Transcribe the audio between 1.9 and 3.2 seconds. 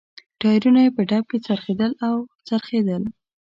او څرخېدل.